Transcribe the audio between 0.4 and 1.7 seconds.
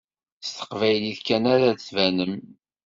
S teqbaylit kan ara